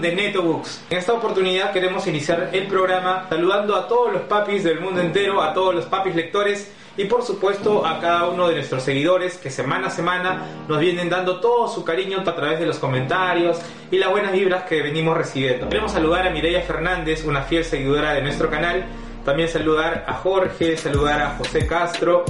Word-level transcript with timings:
de 0.00 0.14
NetoBooks. 0.14 0.84
En 0.90 0.98
esta 0.98 1.12
oportunidad 1.12 1.72
queremos 1.72 2.06
iniciar 2.06 2.50
el 2.52 2.66
programa 2.66 3.26
saludando 3.28 3.76
a 3.76 3.86
todos 3.86 4.12
los 4.12 4.22
papis 4.22 4.64
del 4.64 4.80
mundo 4.80 5.00
entero, 5.00 5.42
a 5.42 5.52
todos 5.52 5.74
los 5.74 5.84
papis 5.86 6.14
lectores 6.14 6.72
y 6.96 7.04
por 7.04 7.22
supuesto 7.22 7.86
a 7.86 8.00
cada 8.00 8.28
uno 8.28 8.48
de 8.48 8.54
nuestros 8.54 8.82
seguidores 8.82 9.36
que 9.36 9.50
semana 9.50 9.88
a 9.88 9.90
semana 9.90 10.46
nos 10.68 10.80
vienen 10.80 11.08
dando 11.08 11.40
todo 11.40 11.68
su 11.68 11.84
cariño 11.84 12.20
a 12.20 12.34
través 12.34 12.58
de 12.58 12.66
los 12.66 12.78
comentarios 12.78 13.58
y 13.90 13.98
las 13.98 14.10
buenas 14.10 14.32
vibras 14.32 14.64
que 14.64 14.82
venimos 14.82 15.16
recibiendo. 15.16 15.68
Queremos 15.68 15.92
saludar 15.92 16.26
a 16.26 16.30
Mireia 16.30 16.62
Fernández, 16.62 17.24
una 17.24 17.42
fiel 17.42 17.64
seguidora 17.64 18.14
de 18.14 18.22
nuestro 18.22 18.50
canal, 18.50 18.84
también 19.24 19.48
saludar 19.48 20.04
a 20.06 20.14
Jorge, 20.14 20.76
saludar 20.76 21.20
a 21.20 21.30
José 21.36 21.66
Castro, 21.66 22.24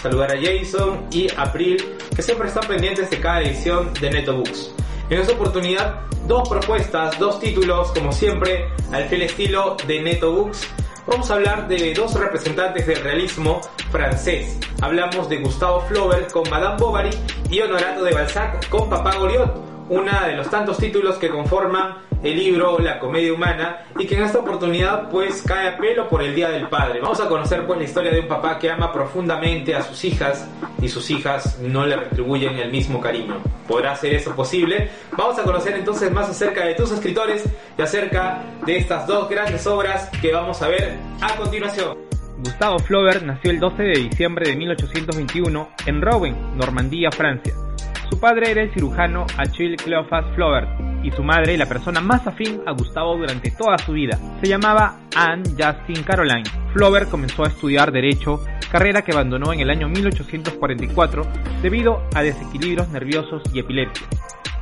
saludar 0.00 0.32
a 0.32 0.36
Jason 0.40 1.06
y 1.10 1.28
April, 1.36 1.84
que 2.14 2.22
siempre 2.22 2.48
están 2.48 2.66
pendientes 2.66 3.10
de 3.10 3.20
cada 3.20 3.42
edición 3.42 3.92
de 4.00 4.10
NetoBooks. 4.10 4.74
En 5.10 5.20
esta 5.20 5.32
oportunidad, 5.32 6.02
dos 6.26 6.46
propuestas, 6.48 7.18
dos 7.18 7.40
títulos, 7.40 7.90
como 7.92 8.12
siempre, 8.12 8.68
al 8.92 9.04
fiel 9.08 9.22
estilo 9.22 9.76
de 9.86 10.02
NetoBooks 10.02 10.68
vamos 11.06 11.30
a 11.30 11.34
hablar 11.34 11.66
de 11.66 11.94
dos 11.94 12.12
representantes 12.14 12.86
del 12.86 13.02
realismo 13.02 13.62
francés. 13.90 14.58
Hablamos 14.82 15.28
de 15.30 15.38
Gustavo 15.38 15.80
Flaubert 15.88 16.30
con 16.30 16.48
Madame 16.50 16.76
Bovary 16.78 17.10
y 17.48 17.60
Honorato 17.60 18.04
de 18.04 18.12
Balzac 18.12 18.68
con 18.68 18.90
Papá 18.90 19.16
Goriot, 19.16 19.67
una 19.88 20.26
de 20.26 20.36
los 20.36 20.50
tantos 20.50 20.78
títulos 20.78 21.16
que 21.16 21.28
conforman 21.28 22.08
el 22.22 22.36
libro 22.36 22.78
La 22.78 22.98
comedia 22.98 23.32
humana 23.32 23.84
y 23.98 24.06
que 24.06 24.16
en 24.16 24.24
esta 24.24 24.38
oportunidad 24.38 25.08
pues 25.08 25.42
cae 25.42 25.68
a 25.68 25.76
pelo 25.76 26.08
por 26.08 26.22
el 26.22 26.34
Día 26.34 26.50
del 26.50 26.68
Padre. 26.68 27.00
Vamos 27.00 27.20
a 27.20 27.28
conocer 27.28 27.66
pues 27.66 27.78
la 27.78 27.84
historia 27.84 28.10
de 28.10 28.20
un 28.20 28.28
papá 28.28 28.58
que 28.58 28.70
ama 28.70 28.92
profundamente 28.92 29.74
a 29.74 29.82
sus 29.82 30.04
hijas 30.04 30.48
y 30.80 30.88
sus 30.88 31.10
hijas 31.10 31.58
no 31.60 31.86
le 31.86 31.96
retribuyen 31.96 32.58
el 32.58 32.70
mismo 32.70 33.00
cariño. 33.00 33.36
¿Podrá 33.66 33.94
ser 33.96 34.14
eso 34.14 34.34
posible? 34.34 34.90
Vamos 35.16 35.38
a 35.38 35.42
conocer 35.42 35.74
entonces 35.74 36.10
más 36.10 36.28
acerca 36.28 36.64
de 36.64 36.74
tus 36.74 36.90
escritores 36.90 37.44
y 37.76 37.82
acerca 37.82 38.42
de 38.66 38.78
estas 38.78 39.06
dos 39.06 39.28
grandes 39.28 39.66
obras 39.66 40.10
que 40.20 40.32
vamos 40.32 40.60
a 40.62 40.68
ver 40.68 40.96
a 41.20 41.36
continuación. 41.36 41.98
Gustavo 42.38 42.78
Flaubert 42.78 43.22
nació 43.22 43.50
el 43.50 43.58
12 43.58 43.82
de 43.82 43.98
diciembre 43.98 44.48
de 44.48 44.56
1821 44.56 45.68
en 45.86 46.00
Rouen, 46.00 46.56
Normandía, 46.56 47.10
Francia. 47.10 47.54
Su 48.10 48.18
padre 48.18 48.50
era 48.50 48.62
el 48.62 48.72
cirujano 48.72 49.26
Achille 49.36 49.76
Cleophas 49.76 50.24
Flaubert 50.34 50.68
y 51.02 51.10
su 51.10 51.22
madre 51.22 51.56
la 51.56 51.66
persona 51.66 52.00
más 52.00 52.26
afín 52.26 52.60
a 52.66 52.72
Gustavo 52.72 53.16
durante 53.16 53.50
toda 53.50 53.76
su 53.78 53.92
vida. 53.92 54.18
Se 54.40 54.48
llamaba 54.48 54.96
Anne 55.14 55.44
Justin 55.50 56.02
Caroline. 56.04 56.44
Flaubert 56.72 57.10
comenzó 57.10 57.44
a 57.44 57.48
estudiar 57.48 57.92
Derecho, 57.92 58.40
carrera 58.72 59.02
que 59.02 59.12
abandonó 59.12 59.52
en 59.52 59.60
el 59.60 59.70
año 59.70 59.88
1844 59.88 61.22
debido 61.62 62.02
a 62.14 62.22
desequilibrios 62.22 62.88
nerviosos 62.88 63.42
y 63.52 63.60
epilepsia. 63.60 64.06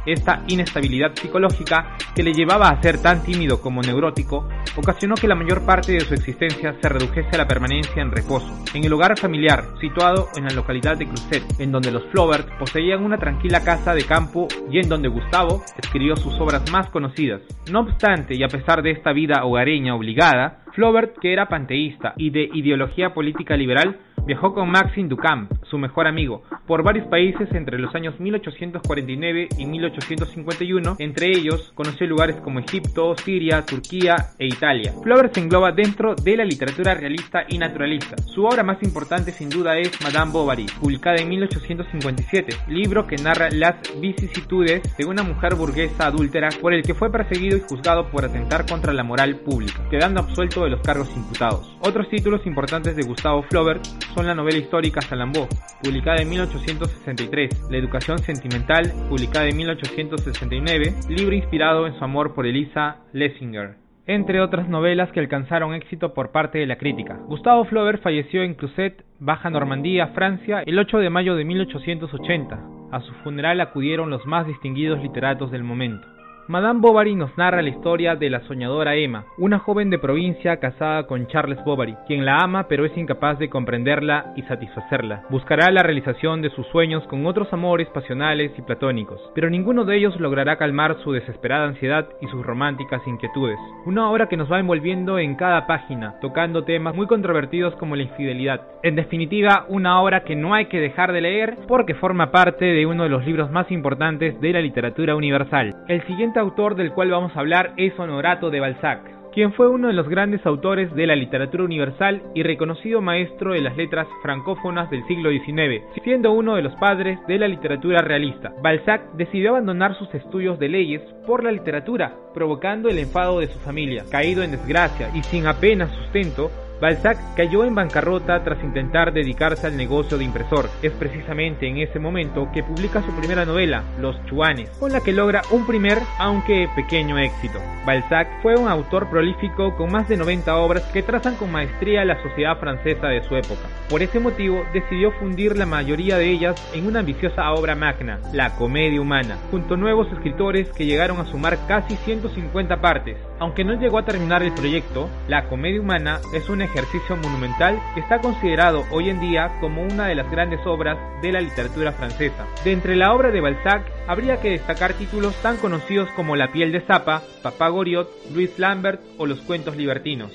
Esta 0.07 0.45
inestabilidad 0.47 1.15
psicológica, 1.15 1.97
que 2.15 2.23
le 2.23 2.33
llevaba 2.33 2.69
a 2.69 2.81
ser 2.81 3.03
tan 3.03 3.25
tímido 3.25 3.61
como 3.61 3.83
neurótico, 3.83 4.49
ocasionó 4.77 5.17
que 5.17 5.27
la 5.27 5.35
mayor 5.35 5.67
parte 5.67 5.93
de 5.93 6.01
su 6.01 6.15
existencia 6.15 6.77
se 6.81 6.89
redujese 6.89 7.31
a 7.33 7.39
la 7.39 7.49
permanencia 7.49 8.01
en 8.01 8.13
reposo, 8.13 8.47
en 8.73 8.85
el 8.85 8.93
hogar 8.93 9.19
familiar 9.19 9.65
situado 9.81 10.29
en 10.37 10.45
la 10.45 10.55
localidad 10.55 10.97
de 10.97 11.07
Cruzet, 11.07 11.43
en 11.59 11.73
donde 11.73 11.91
los 11.91 12.05
Flaubert 12.13 12.49
poseían 12.59 13.05
una 13.05 13.19
tranquila 13.19 13.65
casa 13.65 13.95
de 13.95 14.05
campo 14.05 14.47
y 14.71 14.79
en 14.79 14.89
donde 14.89 15.09
Gustavo 15.09 15.65
escribió 15.77 16.15
sus 16.17 16.39
obras 16.41 16.71
más 16.71 16.89
conocidas. 16.91 17.43
No 17.71 17.81
obstante, 17.81 18.37
y 18.37 18.45
a 18.45 18.49
pesar 18.49 18.83
de 18.83 18.93
esta 18.93 19.13
vida 19.13 19.45
hogareña 19.45 19.97
obligada, 19.97 20.61
Flaubert, 20.73 21.19
que 21.19 21.33
era 21.33 21.49
panteísta 21.49 22.15
y 22.17 22.31
de 22.31 22.49
ideología 22.53 23.13
política 23.13 23.57
liberal, 23.57 23.99
Viajó 24.27 24.53
con 24.55 24.69
Maxime 24.69 25.09
Ducamp, 25.09 25.53
su 25.71 25.79
mejor 25.79 26.09
amigo, 26.09 26.43
por 26.67 26.83
varios 26.83 27.07
países 27.07 27.49
entre 27.53 27.79
los 27.79 27.95
años 27.95 28.19
1849 28.19 29.49
y 29.57 29.67
1851, 29.67 30.97
entre 30.99 31.29
ellos 31.29 31.73
conoció 31.75 32.07
lugares 32.07 32.37
como 32.37 32.61
Egipto, 32.61 33.15
Siria, 33.17 33.65
Turquía 33.65 34.33
e 34.39 34.47
Italia. 34.47 34.93
Flaubert 35.03 35.35
se 35.35 35.41
engloba 35.41 35.73
dentro 35.73 36.15
de 36.15 36.37
la 36.37 36.45
literatura 36.45 36.95
realista 36.95 37.45
y 37.49 37.59
naturalista. 37.59 38.17
Su 38.25 38.45
obra 38.45 38.63
más 38.63 38.83
importante 38.83 39.33
sin 39.33 39.49
duda 39.49 39.79
es 39.79 40.01
Madame 40.03 40.33
Bovary, 40.33 40.67
publicada 40.81 41.17
en 41.17 41.29
1857, 41.29 42.57
libro 42.69 43.07
que 43.07 43.17
narra 43.17 43.49
las 43.51 43.77
vicisitudes 44.01 44.97
de 44.97 45.05
una 45.05 45.23
mujer 45.23 45.55
burguesa 45.55 46.07
adúltera 46.07 46.49
por 46.61 46.73
el 46.73 46.83
que 46.83 46.95
fue 46.95 47.11
perseguido 47.11 47.57
y 47.57 47.61
juzgado 47.61 48.11
por 48.11 48.25
atentar 48.25 48.67
contra 48.67 48.93
la 48.93 49.05
moral 49.05 49.37
pública, 49.37 49.89
quedando 49.91 50.21
absuelto 50.21 50.65
de 50.65 50.71
los 50.71 50.81
cargos 50.81 51.11
imputados. 51.17 51.77
Otros 51.81 52.09
títulos 52.09 52.47
importantes 52.47 52.97
de 52.97 53.03
Gustavo 53.03 53.43
Flaubert 53.45 53.85
son 54.15 54.27
la 54.27 54.35
novela 54.35 54.59
histórica 54.59 55.01
Salambó, 55.01 55.49
publicada 55.83 56.23
en 56.23 56.29
1863, 56.57 57.69
La 57.71 57.77
educación 57.77 58.19
sentimental, 58.19 58.93
publicada 59.09 59.49
en 59.49 59.57
1869, 59.57 60.95
libro 61.09 61.35
inspirado 61.35 61.87
en 61.87 61.95
su 61.99 62.05
amor 62.05 62.35
por 62.35 62.47
Elisa 62.47 62.99
Lessinger 63.13 63.77
entre 64.07 64.41
otras 64.41 64.69
novelas 64.69 65.11
que 65.11 65.19
alcanzaron 65.19 65.75
éxito 65.75 66.15
por 66.15 66.31
parte 66.31 66.59
de 66.59 66.67
la 66.67 66.79
crítica. 66.79 67.19
Gustavo 67.27 67.65
Flaubert 67.65 68.01
falleció 68.03 68.43
en 68.45 68.55
Cruzet, 68.55 69.05
Baja 69.19 69.51
Normandía, 69.51 70.09
Francia, 70.15 70.63
el 70.65 70.79
8 70.79 70.99
de 70.99 71.11
mayo 71.11 71.35
de 71.35 71.45
1880. 71.45 72.61
A 72.93 73.01
su 73.01 73.13
funeral 73.25 73.61
acudieron 73.61 74.11
los 74.11 74.25
más 74.25 74.47
distinguidos 74.47 75.03
literatos 75.03 75.51
del 75.51 75.65
momento. 75.65 76.16
Madame 76.49 76.79
Bovary 76.79 77.17
nos 77.17 77.37
narra 77.37 77.61
la 77.61 77.71
historia 77.71 78.15
de 78.15 78.31
la 78.31 78.39
soñadora 78.43 78.95
Emma, 78.95 79.25
una 79.37 79.59
joven 79.59 79.91
de 79.91 79.99
provincia 79.99 80.59
casada 80.59 81.09
con 81.09 81.27
Charles 81.27 81.59
Bovary, 81.65 81.97
quien 82.07 82.25
la 82.25 82.39
ama 82.39 82.69
pero 82.69 82.85
es 82.85 82.97
incapaz 82.97 83.41
de 83.41 83.51
comprenderla 83.51 84.33
y 84.37 84.43
satisfacerla. 84.43 85.25
Buscará 85.29 85.73
la 85.73 85.83
realización 85.83 86.43
de 86.43 86.51
sus 86.51 86.65
sueños 86.69 87.05
con 87.09 87.27
otros 87.27 87.53
amores 87.53 87.89
pasionales 87.89 88.53
y 88.57 88.63
platónicos, 88.63 89.21
pero 89.35 89.51
ninguno 89.51 89.85
de 89.85 89.97
ellos 89.97 90.21
logrará 90.21 90.57
calmar 90.57 90.97
su 91.03 91.11
desesperada 91.11 91.67
ansiedad 91.67 92.09
y 92.21 92.29
sus 92.29 92.47
románticas 92.47 93.03
inquietudes. 93.09 93.59
Una 93.85 94.09
obra 94.09 94.29
que 94.29 94.37
nos 94.37 94.51
va 94.51 94.61
envolviendo 94.61 95.19
en 95.19 95.35
cada 95.35 95.67
página, 95.67 96.15
tocando 96.21 96.63
temas 96.63 96.95
muy 96.95 97.09
controvertidos 97.09 97.75
como 97.75 97.97
la 97.97 98.05
infidelidad. 98.05 98.61
En 98.85 98.95
definitiva, 98.95 99.67
una 99.69 100.01
obra 100.01 100.23
que 100.23 100.37
no 100.37 100.55
hay 100.55 100.67
que 100.67 100.79
dejar 100.79 101.13
de 101.13 101.23
leer 101.23 101.57
porque 101.67 101.95
forma 101.95 102.31
parte 102.31 102.67
de 102.67 102.87
uno 102.87 103.03
de 103.03 103.09
los 103.09 103.27
libros 103.27 103.51
más 103.51 103.69
importantes 103.73 104.41
de 104.41 104.53
la 104.53 104.61
literatura 104.61 105.17
universal. 105.17 105.75
El 105.89 106.03
siguiente 106.37 106.53
autor 106.53 106.75
del 106.75 106.93
cual 106.93 107.11
vamos 107.11 107.35
a 107.35 107.41
hablar 107.41 107.73
es 107.79 107.99
Honorato 107.99 108.51
de 108.51 108.61
Balzac, 108.61 109.01
quien 109.33 109.55
fue 109.55 109.71
uno 109.71 109.89
de 109.89 109.95
los 109.95 110.07
grandes 110.07 110.45
autores 110.45 110.95
de 110.95 111.07
la 111.07 111.17
literatura 111.17 111.65
universal 111.65 112.23
y 112.35 112.43
reconocido 112.43 113.01
maestro 113.01 113.55
de 113.55 113.63
las 113.63 113.75
letras 113.75 114.07
francófonas 114.23 114.91
del 114.91 115.03
siglo 115.07 115.31
XIX, 115.31 115.83
siendo 116.05 116.33
uno 116.33 116.57
de 116.57 116.63
los 116.63 116.75
padres 116.75 117.19
de 117.27 117.39
la 117.39 117.49
literatura 117.49 118.03
realista. 118.03 118.53
Balzac 118.63 119.13
decidió 119.15 119.51
abandonar 119.51 119.97
sus 119.97 120.15
estudios 120.15 120.59
de 120.59 120.69
leyes 120.69 121.01
por 121.27 121.43
la 121.43 121.53
literatura, 121.53 122.13
provocando 122.35 122.91
el 122.91 122.99
enfado 122.99 123.41
de 123.41 123.47
su 123.47 123.59
familia. 123.61 124.05
Caído 124.11 124.43
en 124.43 124.51
desgracia 124.51 125.09
y 125.15 125.23
sin 125.23 125.47
apenas 125.47 125.91
sustento, 125.91 126.51
Balzac 126.81 127.19
cayó 127.35 127.65
en 127.65 127.75
bancarrota 127.75 128.45
tras 128.45 128.63
intentar 128.63 129.13
dedicarse 129.13 129.67
al 129.67 129.77
negocio 129.77 130.19
de 130.19 130.25
impresor. 130.25 130.69
Es 130.83 130.93
precisamente 130.93 131.67
en 131.67 131.79
ese 131.79 131.99
momento 131.99 132.49
que 132.53 132.63
publica 132.63 133.03
su 133.03 133.13
primera 133.13 133.47
novela, 133.47 133.83
Los 133.99 134.23
Chuanes, 134.27 134.69
con 134.79 134.93
la 134.93 135.01
que 135.01 135.13
logra 135.13 135.43
un 135.51 135.67
primer, 135.67 135.99
aunque 136.19 136.69
pequeño 136.77 137.19
éxito. 137.19 137.59
Balzac 137.87 138.29
fue 138.43 138.57
un 138.57 138.69
autor 138.69 139.09
prolífico 139.09 139.75
con 139.77 139.91
más 139.91 140.09
de 140.09 140.17
90 140.19 140.55
obras 140.57 140.83
que 140.93 141.03
trazan 141.03 141.37
con 141.37 141.51
maestría 141.51 142.05
la 142.05 142.21
sociedad 142.23 142.59
francesa 142.59 143.07
de 143.09 143.23
su 143.23 143.37
época. 143.37 143.69
Por 143.89 144.03
ese 144.03 144.21
motivo, 144.21 144.65
decidió 144.75 145.13
fundir 145.13 145.57
la 145.57 145.67
mayoría 145.67 146.19
de 146.19 146.31
ellas 146.31 146.57
en 146.75 146.87
una 146.87 147.01
ambiciosa 147.01 147.51
obra 147.53 147.75
magna, 147.75 148.21
La 148.33 148.55
Comedia 148.57 149.01
Humana, 149.01 149.39
junto 149.51 149.75
a 149.75 149.77
nuevos 149.79 150.13
escritores 150.13 150.69
que 150.73 150.85
llegaron 150.85 151.21
a 151.21 151.27
sumar 151.27 151.59
casi 151.67 151.97
150 151.97 152.81
partes. 152.81 153.17
Aunque 153.39 153.65
no 153.65 153.75
llegó 153.75 153.99
a 153.99 154.05
terminar 154.05 154.43
el 154.43 154.53
proyecto, 154.53 155.09
La 155.29 155.49
Comedia 155.49 155.81
Humana 155.81 156.21
es 156.35 156.49
una 156.49 156.66
ejercicio 156.67 157.17
monumental 157.17 157.81
que 157.95 158.01
está 158.01 158.21
considerado 158.21 158.85
hoy 158.91 159.11
en 159.11 159.21
día 159.21 159.57
como 159.61 159.83
una 159.83 160.07
de 160.07 160.15
las 160.15 160.31
grandes 160.31 160.61
obras 160.67 160.99
de 161.23 161.33
la 161.33 161.41
literatura 161.41 161.93
francesa. 161.93 162.47
De 162.65 162.73
entre 162.73 162.97
la 162.97 163.15
obra 163.15 163.31
de 163.31 163.41
Balzac 163.41 163.91
habría 164.07 164.41
que 164.41 164.51
destacar 164.51 164.93
títulos 164.95 165.35
tan 165.43 165.57
conocidos 165.57 166.11
como 166.15 166.37
La 166.37 166.53
piel 166.53 166.73
de 166.73 166.81
Zapa, 166.81 167.23
Papá 167.43 167.69
Goriot, 167.69 168.11
Luis 168.33 168.59
Lambert 168.59 169.01
o 169.19 169.27
Los 169.27 169.41
cuentos 169.41 169.77
libertinos. 169.77 170.33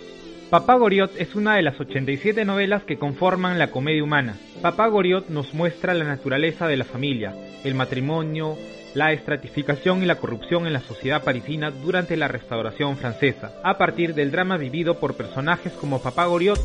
Papá 0.52 0.76
Goriot 0.76 1.14
es 1.18 1.34
una 1.36 1.56
de 1.56 1.62
las 1.62 1.80
87 1.80 2.44
novelas 2.44 2.84
que 2.84 2.98
conforman 2.98 3.58
la 3.58 3.72
comedia 3.72 4.04
humana. 4.04 4.36
Papá 4.62 4.88
Goriot 4.88 5.30
nos 5.30 5.54
muestra 5.54 5.94
la 5.94 6.04
naturaleza 6.04 6.68
de 6.68 6.76
la 6.76 6.84
familia, 6.84 7.34
el 7.64 7.74
matrimonio, 7.74 8.58
la 8.94 9.14
estratificación 9.14 10.04
y 10.04 10.06
la 10.06 10.18
corrupción 10.18 10.68
en 10.68 10.74
la 10.74 10.82
sociedad 10.82 11.24
parisina 11.24 11.72
durante 11.72 12.18
la 12.18 12.28
restauración 12.28 12.98
francesa, 12.98 13.54
a 13.64 13.78
partir 13.78 14.14
del 14.14 14.32
drama 14.32 14.58
vivido 14.58 15.00
por 15.00 15.16
personajes 15.16 15.72
como 15.72 16.02
Papá 16.02 16.26
Goriot, 16.26 16.60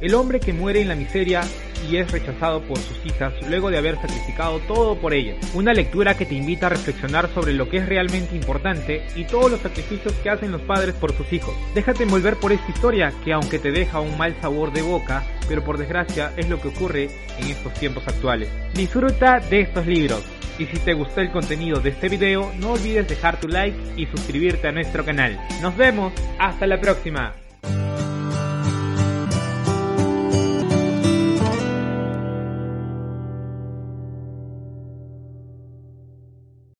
el 0.00 0.14
hombre 0.14 0.40
que 0.40 0.52
muere 0.52 0.80
en 0.80 0.88
la 0.88 0.94
miseria 0.94 1.42
y 1.88 1.96
es 1.96 2.10
rechazado 2.10 2.62
por 2.62 2.78
sus 2.78 3.04
hijas 3.06 3.32
luego 3.48 3.70
de 3.70 3.78
haber 3.78 3.96
sacrificado 3.96 4.58
todo 4.60 4.96
por 5.00 5.14
ellas. 5.14 5.36
Una 5.54 5.72
lectura 5.72 6.16
que 6.16 6.26
te 6.26 6.34
invita 6.34 6.66
a 6.66 6.70
reflexionar 6.70 7.32
sobre 7.34 7.52
lo 7.52 7.68
que 7.68 7.78
es 7.78 7.88
realmente 7.88 8.34
importante 8.34 9.06
y 9.14 9.24
todos 9.24 9.50
los 9.50 9.60
sacrificios 9.60 10.12
que 10.22 10.30
hacen 10.30 10.52
los 10.52 10.62
padres 10.62 10.94
por 10.94 11.12
sus 11.12 11.32
hijos. 11.32 11.54
Déjate 11.74 12.04
envolver 12.04 12.36
por 12.36 12.52
esta 12.52 12.70
historia 12.70 13.12
que 13.24 13.32
aunque 13.32 13.58
te 13.58 13.72
deja 13.72 14.00
un 14.00 14.16
mal 14.18 14.34
sabor 14.40 14.72
de 14.72 14.82
boca, 14.82 15.24
pero 15.48 15.64
por 15.64 15.78
desgracia 15.78 16.32
es 16.36 16.48
lo 16.48 16.60
que 16.60 16.68
ocurre 16.68 17.10
en 17.38 17.50
estos 17.50 17.72
tiempos 17.74 18.06
actuales. 18.06 18.48
Disfruta 18.74 19.40
de 19.40 19.60
estos 19.62 19.86
libros. 19.86 20.22
Y 20.58 20.66
si 20.66 20.76
te 20.78 20.92
gustó 20.92 21.20
el 21.20 21.30
contenido 21.30 21.78
de 21.78 21.90
este 21.90 22.08
video, 22.08 22.52
no 22.58 22.72
olvides 22.72 23.06
dejar 23.06 23.38
tu 23.38 23.46
like 23.46 23.78
y 23.96 24.06
suscribirte 24.06 24.66
a 24.66 24.72
nuestro 24.72 25.04
canal. 25.04 25.38
Nos 25.62 25.76
vemos, 25.76 26.12
hasta 26.40 26.66
la 26.66 26.80
próxima. 26.80 27.47